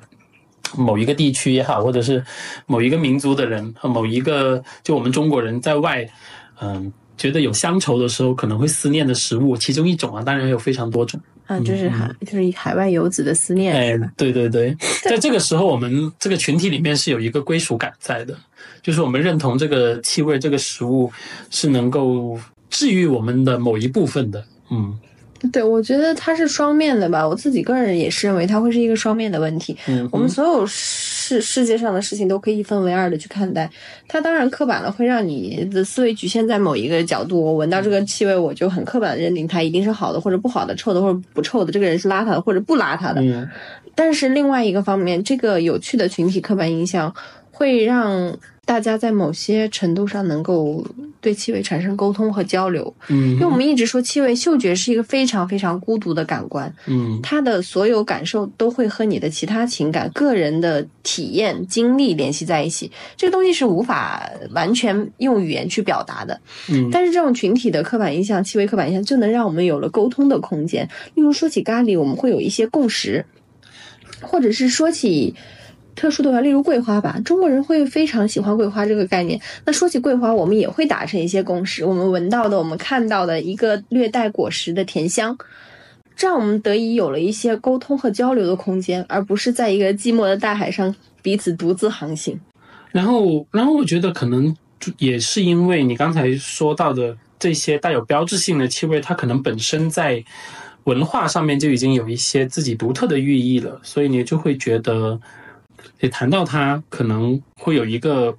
[0.76, 2.24] 某一个地区也好，或者是
[2.66, 6.08] 某一个民族的人，和某一个就我们中国人在外，
[6.60, 11.20] 嗯、觉得有乡愁的时候，可能会思念的食物，其中一种啊，当然有非常多种。
[11.46, 18.34] 啊，就是海，就是海外游子的思念，哎？，对对对，在 这个时候，我们这个群体里面是有一个归属感在的，
[18.82, 21.12] 就是我们认同这个气味、这个食物
[21.50, 24.42] 是能够治愈我们的某一部分的。
[24.70, 24.98] 嗯
[25.52, 27.26] 对，我觉得它是双面的吧。
[27.26, 29.76] 我自己个人也是认为它会是一个双面的问题。
[29.86, 33.70] 嗯，我们所有世世界上的事情都可以一分为二的去看待。
[34.08, 37.40] 它当然刻板了，会让你的思维局限在某一个角度。
[37.40, 41.72] 我闻到这个气味，我就很刻板的认定它一定是好的，或者不好的，臭的或者不臭的。
[41.72, 43.20] 这个人是邋遢的或者不邋遢的。
[43.20, 43.48] 嗯
[43.96, 47.14] 但是另外一个方面，这个有趣的群体刻板印象
[47.56, 50.84] 会让大家在某些程度上能够
[51.20, 52.92] 对气味产生沟通和交流。
[53.08, 62.90] 嗯因为我嗯们一直说气味嗅觉是一个非常非常孤独的感官，嗯它的所有感受都会和你的其他情感、个人的体验、经历联系在一起。
[63.16, 66.40] 这个东西是无法完全用语言去表达的。
[66.68, 70.88] 嗯但是这种群体的刻板印象、气味刻板印象，就能让我们有了沟通的空间。
[71.14, 73.24] 例如说起咖喱，我们会有一些共识，
[74.20, 75.34] 或者是说起。
[75.94, 79.40] 特殊的话，例如桂花吧，中国人会非常喜欢桂花这个概念。
[79.64, 81.84] 那说起桂花，我们也会达成一些共识。
[81.84, 85.36] 我们闻到的，我们看到的一个略带果实的甜香，
[86.16, 92.38] 这样我们得以有了一些沟通和交流的空间，而不是在一个寂寞的大海上彼此独自航行。
[92.92, 94.56] 然后，然后我觉得可能
[94.98, 100.22] 也是因为你刚才说到的这些带有标志性的气味，它可能本身在
[100.84, 105.18] 文化上面就已经有一些自己独特的寓意了，所以你就会觉得，
[106.00, 108.36] 也谈到他可能会有一个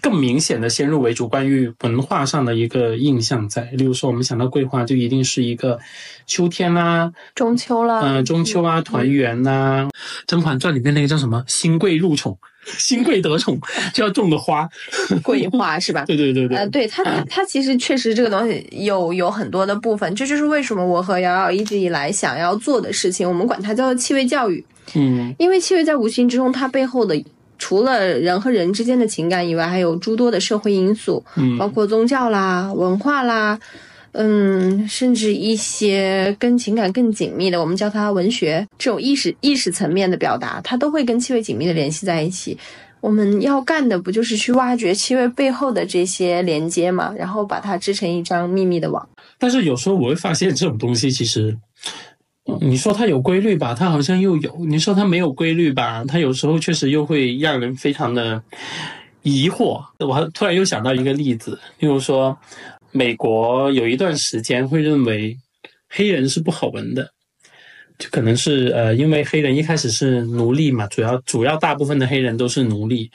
[0.00, 3.64] 更明显的先入为主关于文化上的一个印象在。
[3.72, 5.78] 例如说，我们想到桂花，就一定是一个
[6.26, 9.88] 秋天啦、中秋啦，嗯、中秋啊，团圆呐、
[10.26, 12.36] 甄嬛传》里面那个叫什么“新贵入宠”，
[12.78, 13.58] 新贵得宠
[13.94, 14.68] 就要种的花。
[15.22, 16.04] 桂花 是吧？
[16.04, 25.34] 对对对对，呃，对它，它其实确实这个东西有有很多的部分，这就是为什么我和瑶瑶一直以来想要做的事情，我们管它叫做气味教育，嗯。
[25.38, 27.14] 因为气味在无形之中，它背后的
[27.66, 33.58] 除了人和人之间的情感以外，还有诸多的社会因素，嗯包括宗教啦、文化啦。
[34.12, 42.56] 嗯，甚至一些跟情感更紧密的，我们叫它文学这种意识意识层面的表达，它都会跟气味紧密的联系在一起。
[43.00, 49.06] 我们要干的不就是去挖掘气味背后的这些连接嘛，然后把它织成一张秘密的网。
[49.38, 51.58] 但是有时候我会发现这种东西其实，
[52.60, 58.42] 你说它有规律吧，它好像又有；你说它没有规律吧，它有时候确实又会让人非常的
[59.22, 59.82] 疑惑。
[59.98, 62.36] 我还突然又想到一个例子，例如说，
[62.92, 65.36] 美国有一段时间会认为
[65.88, 67.10] 黑人是不好闻的。
[67.98, 73.10] 就可能是呃，因为黑人一开始是奴隶嘛，主要主要大部分的黑人都是奴隶，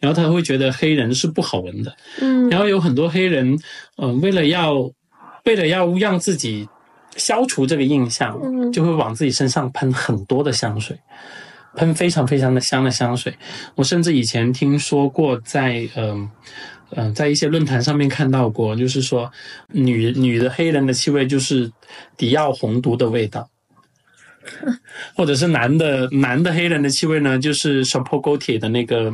[0.00, 3.56] 然后他会觉得黑人是不好闻的，嗯，然后有很多黑人，
[3.96, 4.90] 嗯，为了要
[5.44, 6.68] 为了要让自己
[7.16, 10.98] 消除这个印象，嗯就会往自己身上喷很多的香水，
[11.76, 13.36] 喷非常非常的香的香水。
[13.74, 16.30] 我甚至以前听说过在，嗯
[16.90, 19.30] 嗯，在一些论坛上面看到过，就是说
[19.68, 21.70] 女女的黑人的气味就是
[22.16, 23.48] 迪奥红毒的味道。
[25.16, 29.10] 或者是男的男的黑人的气味呢，就是 s h a p o g o t i 的那个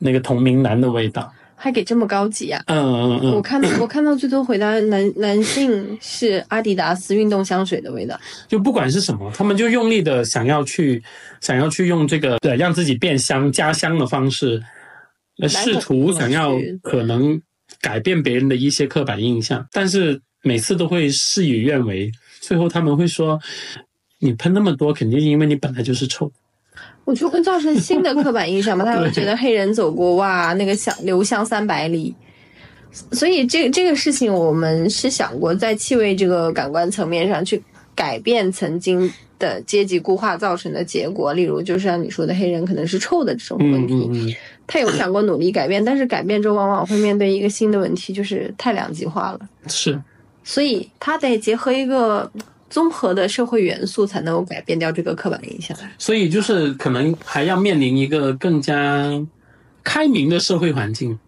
[0.00, 1.32] 那个同名男的味道。
[1.60, 2.62] 还给这么高级啊！
[2.68, 8.18] 嗯嗯嗯，我看到 我看到最多回答男男性是阿迪达斯运动香水的味道，
[8.48, 11.02] 就不管是什么，他们就用力的想要去
[11.42, 14.62] 想要去用这个对让自己变香加香的方式，
[15.42, 17.38] 呃试图想要可能
[17.80, 23.38] 改变别人的一些刻板印象，但是每次都会事与愿违，最后他们会说。
[24.22, 26.30] 你喷那么多，肯定是因为你本来就是臭。
[27.04, 32.14] 我就会造成新的刻板印象嘛， 他会觉得黑人走过哇，那个香留香三百里。
[33.12, 37.62] 所以这这个事情，我们是想过在气味这个感官层面上去
[37.94, 41.32] 改变曾经的阶级固化造成的结果。
[41.32, 44.34] 例如，就像你说的，黑人可能是臭的这种问题，嗯嗯
[44.66, 49.40] 他有想过努力改变，但是改变之后往往会面对一个新的问题，就是太两极化了。
[49.68, 50.00] 是，
[50.42, 52.30] 所以他得结合一个。
[52.70, 59.10] 综合的社会元素才能够改变掉这个刻板印象，所以就是可能还要面临一个更加
[59.82, 61.18] 开明的社会环境，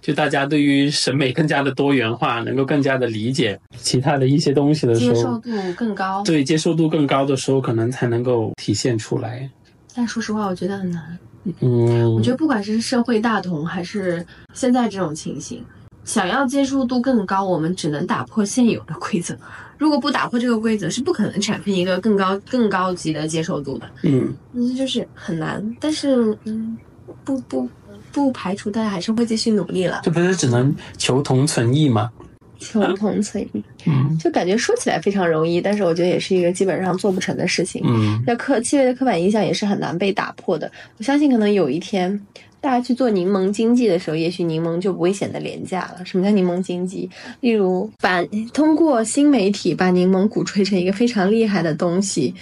[0.00, 6.22] 就大家对于审美更加的多元化，能够更加的理解其他的一些东西的时候，接受度更高。
[6.24, 9.48] 对，接受度更高的时候，可能才能够体现出来。
[9.94, 11.18] 但说实话，我觉得很难。
[11.60, 15.64] 嗯，我觉得不管是社会大同，还是现在这种情形，
[16.04, 19.38] 想要接受度更高，我们只能打破现有的规则。
[19.78, 23.88] 如果不打破这个规则，是不可能产生一个更高、更高级的接受度的。
[24.02, 25.64] 嗯，那就是很难。
[25.80, 26.76] 但是，嗯，
[27.24, 27.68] 不不
[28.10, 30.00] 不排除大家还是会继续努力了。
[30.02, 32.10] 这不是只能求同存异吗？
[32.58, 37.80] 求同存异，嗯，就感觉说起来非常容易，但是我觉得也是一个基本上做不成的事情。
[37.84, 40.68] 嗯，那刻气味的刻板印象也是很难被打破的。
[40.96, 42.20] 我相信，可能有一天。
[42.60, 46.04] 大家去做柠檬经济的时候，也许柠檬就不会显得廉价了。
[46.04, 47.08] 什么叫柠檬经济？
[47.40, 52.34] 例如，把通过新媒体把柠檬鼓吹成一个非常厉害的东西。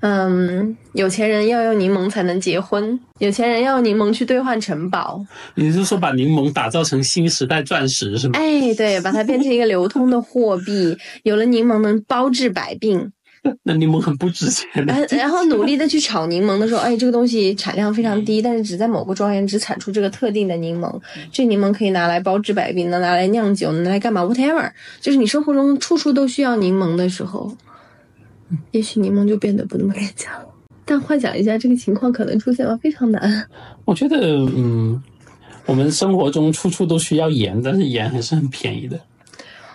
[0.00, 5.24] 嗯，有钱人要用柠檬才能结婚，有钱人要用柠檬去兑换城堡。
[5.56, 8.38] 你是说把柠檬打造成新时代钻石是吗？
[8.38, 10.96] 哎，对，把它变成一个流通的货币。
[11.24, 13.12] 有了柠檬能包治百病。
[13.64, 14.68] 那柠檬很不值钱。
[14.86, 21.00] 然 然后努力的去炒柠檬的时候，哎，这个东西产量非常低，但是只在某个庄园只产出这个特定的柠檬。
[21.32, 24.70] 这柠檬可以拿来包治百病，能拿来酿酒，能拿来干嘛？Whatever，
[25.00, 27.56] 就是你生活中处处都需要柠檬的时候，
[28.72, 30.46] 也许柠檬就变得不那么廉价了。
[30.84, 33.46] 但幻想一下，这个情况可能出现了，非常难。
[33.84, 34.16] 我觉得，
[34.56, 35.02] 嗯，
[35.66, 38.98] 我们生活中处处都需要盐，但是盐还是很便宜的。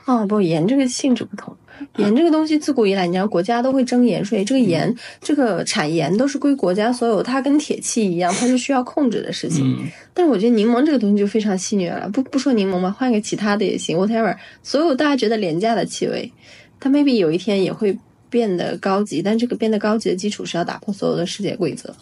[0.05, 1.55] 哦，不，盐这个性质不同。
[1.97, 4.43] 盐这个东西自古以来，你道国家都会征盐税。
[4.43, 9.91] 这个盐，这个产盐都是归国家所有，它跟铁器一样，它是需要控制的事情。
[10.13, 14.35] 但是我觉得柠檬这个东西就非常戏谑了，不不说柠檬吧，换个其他的也行，whatever。
[14.61, 16.31] 所有大家觉得廉价的气味，
[16.79, 17.97] 它 maybe 有一天也会
[18.29, 21.93] 变得高级，但这个变得高级的基础是要打破所有的世界规则，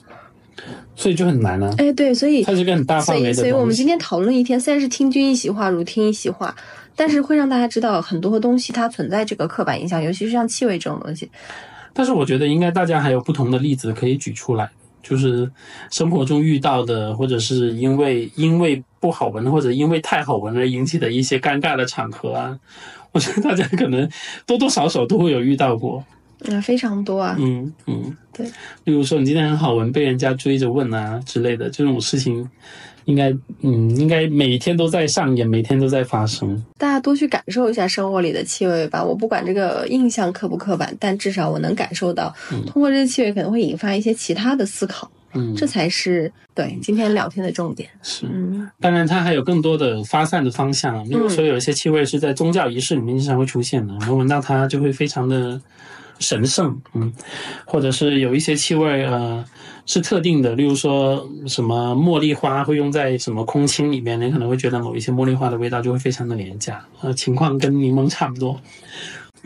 [0.95, 1.73] 所以就很难啊。
[1.77, 6.55] 哎，对，所以它是个很大范围的所以，所以我们今天讨论一天，虽然是听君一席话，如听一席话。
[6.95, 11.29] 但是会让大家知道很多东西它存在这个刻板印象，尤其是像气味这种东西。
[11.93, 14.69] 但是我觉得应该大家还有不同的例子可以举出来，
[15.03, 15.49] 就是
[15.89, 22.57] 生活中遇到的，或者是因为因为不好闻或者因为太好闻而引起的一些尴尬的场合啊，
[23.11, 24.09] 我觉得大家可能
[24.45, 26.03] 多多少少都会有遇到过。
[26.43, 27.35] 那，非常多啊。
[27.37, 28.45] 嗯嗯，对。
[28.85, 32.49] 例如说你今天很好闻，被人家追着问啊之类的这种事情。
[33.05, 33.31] 应该，
[33.61, 36.63] 嗯，应该每天都在上演，每天都在发生。
[36.77, 39.03] 大家多去感受一下生活里的气味吧。
[39.03, 42.33] 我不管这个印象刻不刻板，但至少我能感受到，
[42.67, 45.09] 通过这个气味可能会引发一些其他的思考。
[45.33, 47.89] 嗯，这才是对今天聊天的重点。
[48.03, 48.25] 是。
[48.29, 51.01] 嗯当然，它还有更多的发散的方向。
[51.07, 55.61] 比如说，有一些气味是在宗教仪式里面经常会出现的，然后闻到它就会非常的
[56.21, 57.11] 神圣，嗯，
[57.65, 59.43] 或者是有一些气味，呃，
[59.85, 68.57] 是特定的，例如说什么茉莉花会用在什么空清里面，你可能会觉得某一些茉莉花的味道就会非常的廉价，呃，情况跟柠檬差不多。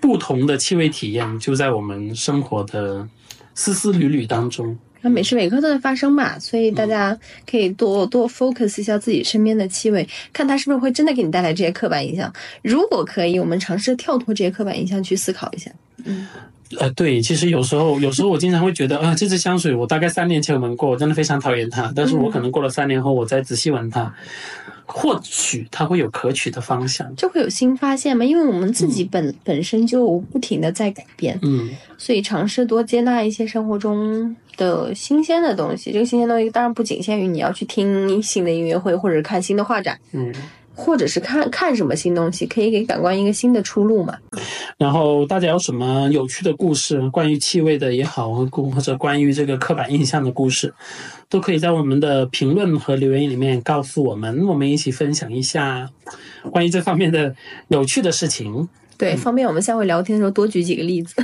[0.01, 3.07] 不同的气味体验就在我们生活的
[3.55, 4.78] 丝丝缕缕当中。
[5.01, 7.17] 那每时每刻都在发生嘛，所以大家
[7.49, 12.32] 可以多多 focus 一下自己身边的气味，看它是不是会真的给你带来这些刻板印象。
[12.63, 15.71] 如果可以，我们尝试跳脱这些刻板印象去思考一下。
[16.80, 24.11] 呃，对，其实有时候，有时候我经常会觉得，啊、这支香水我大概三年前闻过，我真的非常讨厌它，但是我可能过了三年后，我再仔细闻它，
[24.86, 27.16] 或许它会有可取的方向。
[27.16, 35.91] 就会有新发现嘛，因为我们自己本、本身就不停的在改变，嗯，所以尝试多接纳一些生活中的新鲜的东西。
[35.91, 40.34] 这个新鲜东西当然不仅限于你要去听新的音乐会，或者看新的画展，嗯，
[40.76, 44.17] 或者是看看什么新东西，可以给感官一个新的出路嘛。
[44.78, 50.73] 然后大家有什么有趣的故事，关于气味的也好，或者关于这个刻板印象的故事，
[51.30, 55.89] 都可以在我们的评论和留言里面告诉我们，我们一起分享一下
[56.51, 57.34] 关于这方面的
[57.69, 58.67] 有趣的事情。
[58.97, 61.15] 对，方便我们下回聊天的时候多举几个例子。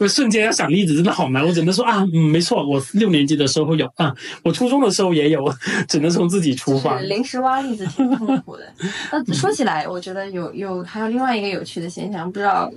[0.00, 5.44] 我瞬间要想例子真的好难，我只能说啊，嗯，没错，我六年级的时候有啊，我初中的时候也有，
[5.86, 6.98] 只能从自己出发。
[7.00, 8.62] 临时挖例子挺痛苦的。
[9.12, 12.72] 那说起来，我觉得有有还有另外一个有趣的现象，不知道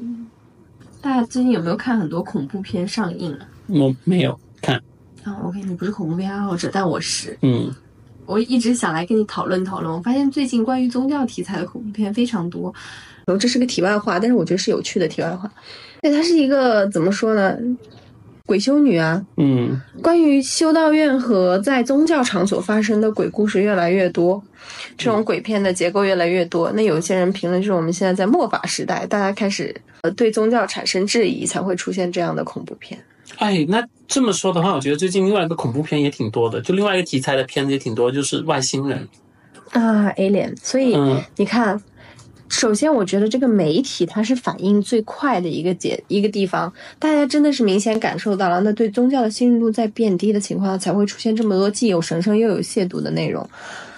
[1.01, 3.47] 大家最近有没有看很多恐怖片上映啊？
[3.67, 4.75] 我没有看，
[5.23, 7.37] 啊，OK，你不是恐怖片爱好者，但我是。
[7.41, 7.73] 嗯
[8.25, 9.93] 我一直想来跟你讨论讨论。
[9.93, 12.73] 我发现最近关于宗教题材的恐怖片非常多。
[13.25, 15.51] 然后这是个题外话，但是我觉得是有趣的题外话。
[16.01, 17.57] 对，它是一个怎么说呢？
[18.45, 24.43] 鬼修女啊，嗯关于修道院和在宗教场所发生的鬼故事越来越多，
[24.97, 26.69] 这种鬼片的结构越来越多。
[26.73, 32.99] 那有些人评论就是我们现在在末法时代，大家开始呃对宗教产生质疑，才会出现这样的恐怖片。
[33.37, 39.07] 哎，那这么说的话，我觉得最近另外一个恐怖片也挺多的，就另外一个题材的片子也挺多，就是外星人。
[39.71, 40.53] 啊，alien。
[40.61, 41.81] 所以、嗯你看，
[42.53, 53.49] 首先我觉得这个媒体它是反应最快的一个节一个地方，大家真的是明显感受到了，那对宗教的信任度在变低的情况下，才会出现这么多既有神圣又有亵渎的内容。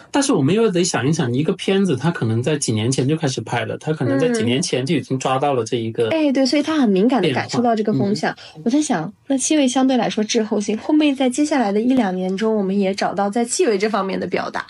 [0.10, 6.08] 但是我们又得想一想，一个片子它可能在几年前就开始拍了，它可能在几年前就已经抓到了这一个。
[6.12, 8.34] 哎，对，所以他很敏感的感受到这个风向。
[8.64, 14.66] 我在想，那气味相对来说滞后性，会不会在接下来的一两年中，我们也找到在气味这方面的表达？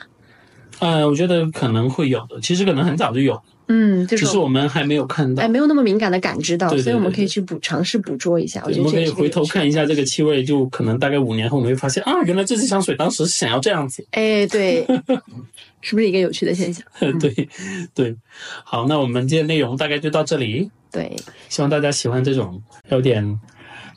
[0.80, 5.48] 呃，我觉得可能会有的，其实可能很早就有，嗯，这只是我们还没有看到哎。
[5.48, 8.64] 没有那么敏感的感知到，对对所以我们可以去捕尝试捕捉一下。
[8.66, 14.06] 我们可以回头看一下这个气味，就可能大概五年后，我们会发现啊，原来这支香水当时是想要这样子。
[14.12, 14.86] 哎，对，
[15.82, 16.86] 是不是一个有趣的现象？
[17.20, 17.50] 对
[17.94, 18.16] 对，
[18.64, 21.16] 好，那我们今天内容大概就到这里，对，
[21.50, 23.40] 希望大家喜欢这种有点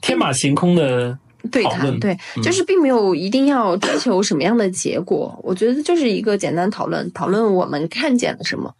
[0.00, 1.18] 天马行空的
[1.50, 2.00] 对谈，讨论。
[2.00, 8.74] 对，就是并没有一定要追求什么样的结果，我觉得就是一个简单讨论，讨论我们看见了什么。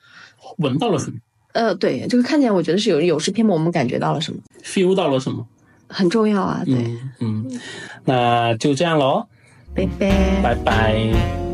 [0.56, 1.18] 闻到了什么
[1.52, 5.46] 呃，对，这个看见，我觉得是有有失偏颇，我们感觉到了什么，，feel 到了什么。
[5.88, 6.62] 很重要啊。
[6.64, 6.74] 对，
[7.20, 7.60] 嗯嗯，
[8.04, 9.26] 那就这样喽，
[9.74, 10.42] 拜拜。
[10.42, 11.47] 拜拜。